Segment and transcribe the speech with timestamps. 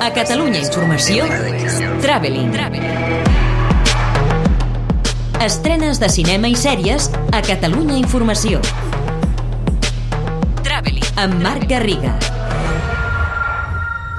[0.00, 1.26] A Catalunya Informació,
[2.00, 2.54] Traveling.
[5.44, 8.62] Estrenes de cinema i sèries a Catalunya Informació.
[10.64, 11.04] Traveling.
[11.20, 12.14] Amb Marc Garriga.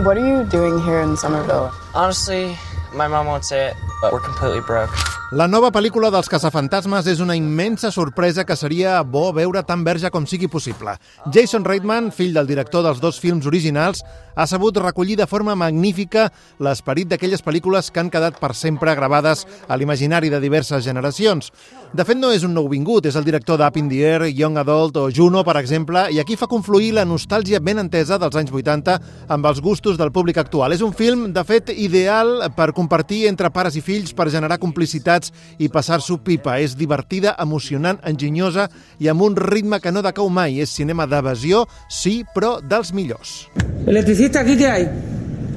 [0.00, 1.68] What are you doing here in Somerville?
[1.92, 2.56] Honestly,
[2.94, 4.96] my mom won't say it, but we're completely broke.
[5.34, 10.06] La nova pel·lícula dels caçafantasmes és una immensa sorpresa que seria bo veure tan verge
[10.14, 10.92] com sigui possible.
[11.34, 14.04] Jason Reitman, fill del director dels dos films originals,
[14.36, 16.28] ha sabut recollir de forma magnífica
[16.62, 21.50] l'esperit d'aquelles pel·lícules que han quedat per sempre gravades a l'imaginari de diverses generacions.
[21.96, 24.60] De fet, no és un nou vingut, és el director d'Up in the Air, Young
[24.62, 28.52] Adult o Juno, per exemple, i aquí fa confluir la nostàlgia ben entesa dels anys
[28.54, 30.76] 80 amb els gustos del públic actual.
[30.76, 35.15] És un film, de fet, ideal per compartir entre pares i fills, per generar complicitat
[35.16, 36.58] amics i passar-s'ho pipa.
[36.60, 40.60] És divertida, emocionant, enginyosa i amb un ritme que no decau mai.
[40.60, 43.46] És cinema d'evasió, sí, però dels millors.
[43.86, 45.15] Electricista, aquí què hay?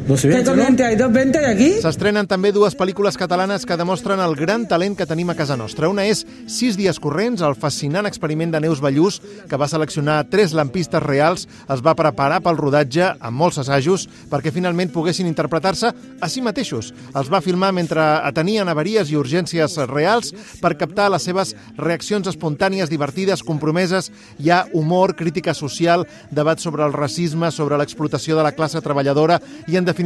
[0.09, 0.95] No sé ¿Qué corriente hay?
[0.95, 1.67] ¿220 hay aquí?
[1.83, 5.85] S'estrenen també dues pel·lícules catalanes que demostren el gran talent que tenim a casa nostra.
[5.85, 10.55] Una és Sis dies corrents, el fascinant experiment de Neus Ballús, que va seleccionar tres
[10.57, 16.27] lampistes reals, es va preparar pel rodatge amb molts assajos perquè finalment poguessin interpretar-se a
[16.33, 16.89] si mateixos.
[17.13, 22.89] Els va filmar mentre atenien avaries i urgències reals per captar les seves reaccions espontànies,
[22.89, 24.09] divertides, compromeses.
[24.41, 29.37] Hi ha humor, crítica social, debat sobre el racisme, sobre l'explotació de la classe treballadora
[29.67, 29.98] i, en definitiva,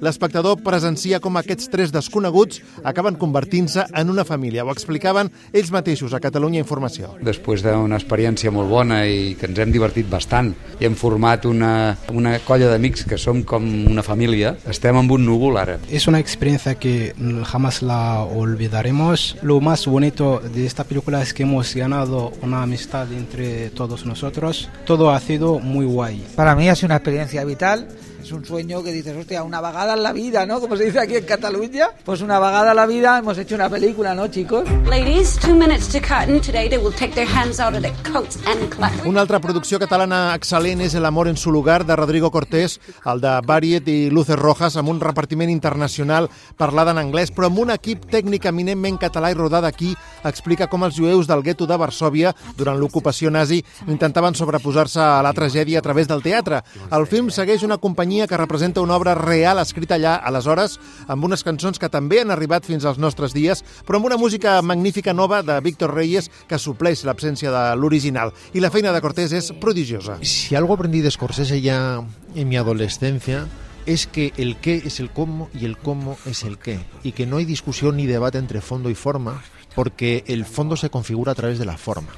[0.00, 4.64] l'espectador presencia com aquests tres desconeguts acaben convertint-se en una família.
[4.64, 7.14] Ho explicaven ells mateixos a Catalunya Informació.
[7.22, 11.96] Després d'una experiència molt bona i que ens hem divertit bastant i hem format una,
[12.12, 15.78] una colla d'amics que som com una família, estem amb un núvol ara.
[15.90, 19.36] Es una experiencia que jamás la olvidaremos.
[19.42, 24.68] Lo más bonito de esta película es que hemos ganado una amistad entre todos nosotros.
[24.84, 26.24] Todo ha sido muy guay.
[26.36, 27.88] Para mí ha sido una experiencia vital.
[28.22, 30.58] Es un sueño que dices, hostia, una vagada en la vida, ¿no?
[30.58, 31.90] Como se dice aquí en Cataluña.
[32.02, 34.64] Pues una vagada en la vida, hemos hecho una película, ¿no, chicos?
[34.86, 36.40] Ladies, two minutes to curtain.
[36.40, 38.90] Today they will take their hands out of their coats and clap.
[39.04, 43.20] Una altra producció catalana excel·lent és El amor en su lugar, de Rodrigo Cortés, el
[43.20, 47.74] de Bariet i Luces Rojas, amb un repartiment internacional parlada en anglès, però amb un
[47.76, 49.92] equip tècnic eminentment català i rodada aquí,
[50.24, 55.36] explica com els jueus del gueto de Varsòvia, durant l'ocupació nazi, intentaven sobreposar-se a la
[55.36, 56.62] tragèdia a través del teatre.
[56.90, 61.44] El film segueix una companyia que representa una obra real escrita allà, aleshores, amb unes
[61.46, 65.42] cançons que també han arribat fins als nostres dies, però amb una música magnífica nova
[65.42, 68.32] de Víctor Reyes que supleix l'absència de l'original.
[68.54, 70.18] I la feina de Cortés és prodigiosa.
[70.22, 72.02] Si algo aprendí de Scorsese ya
[72.34, 73.46] en mi adolescencia
[73.86, 77.26] es que el qué es el cómo y el cómo es el qué, y que
[77.26, 79.42] no hay discusión ni debate entre fondo y forma,
[79.74, 82.08] porque el fondo se configura a través de la forma.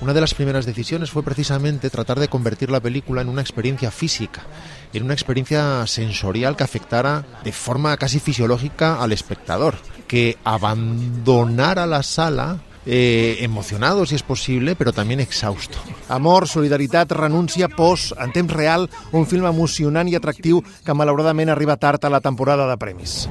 [0.00, 3.90] Una de las primeras decisiones fue precisamente tratar de convertir la película en una experiencia
[3.90, 4.42] física,
[4.92, 9.74] en una experiencia sensorial que afectara de forma casi fisiológica al espectador,
[10.06, 15.76] que abandonara la sala eh, emocionado, si és possible, però també exhausto.
[16.08, 21.76] Amor, solidaritat, renúncia, pors, en temps real, un film emocionant i atractiu que malauradament arriba
[21.76, 23.26] tard a la temporada de premis.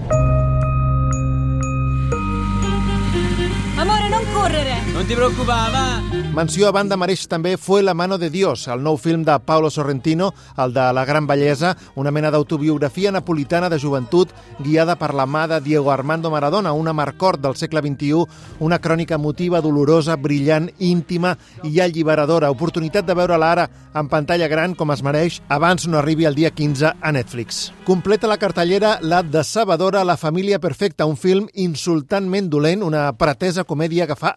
[5.06, 5.98] Ti preoccupare, va!
[6.38, 9.72] Menció a banda mereix també Fue la mano de Dios, el nou film de Paolo
[9.74, 15.26] Sorrentino, el de La gran bellesa, una mena d'autobiografia napolitana de joventut guiada per la
[15.26, 18.24] mà de Diego Armando Maradona, una marcort del segle XXI,
[18.60, 22.52] una crònica emotiva, dolorosa, brillant, íntima i alliberadora.
[22.54, 26.52] Oportunitat de veure-la ara en pantalla gran com es mereix abans no arribi el dia
[26.52, 27.72] 15 a Netflix.
[27.86, 34.06] Completa la cartellera La decebedora La família perfecta, un film insultantment dolent, una pretesa comèdia
[34.06, 34.36] que fa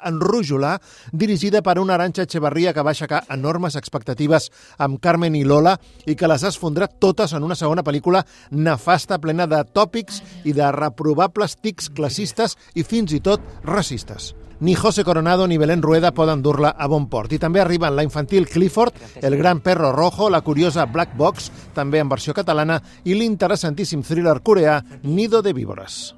[0.50, 0.80] enrojolar,
[1.12, 6.16] dirigida per una Aranxa Echeverria que va aixecar enormes expectatives amb Carmen i Lola i
[6.16, 10.70] que les ha esfondrat totes en una segona pel·lícula nefasta, plena de tòpics i de
[10.72, 14.34] reprobables tics classistes i fins i tot racistes.
[14.60, 17.32] Ni José Coronado ni Belén Rueda poden dur-la a bon port.
[17.32, 22.02] I també arriben la infantil Clifford, el gran perro rojo, la curiosa Black Box, també
[22.02, 26.14] en versió catalana, i l'interessantíssim thriller coreà Nido de víbores.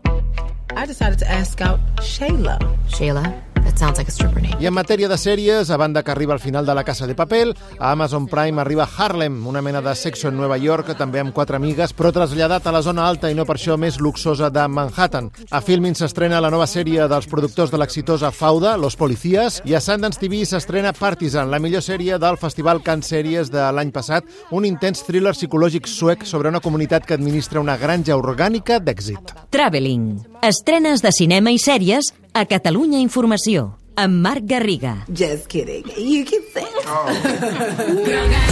[0.75, 2.59] I decided to ask out Shayla.
[2.89, 3.52] Shayla?
[3.73, 4.57] That sounds like a stripper name.
[4.61, 7.15] I en matèria de sèries, a banda que arriba al final de La Casa de
[7.15, 11.33] Papel, a Amazon Prime arriba Harlem, una mena de sexo en Nova York, també amb
[11.33, 14.67] quatre amigues, però traslladat a la zona alta i no per això més luxosa de
[14.69, 15.31] Manhattan.
[15.51, 19.81] A Filmin s'estrena la nova sèrie dels productors de l'exitosa Fauda, Los Policías, i a
[19.81, 24.67] Sundance TV s'estrena Partisan, la millor sèrie del Festival Cannes Sèries de l'any passat, un
[24.69, 29.33] intens thriller psicològic suec sobre una comunitat que administra una granja orgànica d'èxit.
[29.51, 30.27] Traveling.
[30.43, 35.05] Estrenes de cinema i sèries a Catalunya Informació, amb Marc Garriga.
[35.09, 35.85] Just kidding.
[35.97, 36.69] You keep saying...
[36.87, 37.07] Oh.
[38.09, 38.51] girl guy,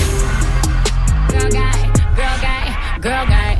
[1.32, 1.81] girl guy,
[2.17, 3.59] girl guy, girl guy.